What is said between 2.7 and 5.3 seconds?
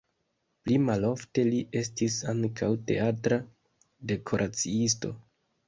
teatra dekoraciisto.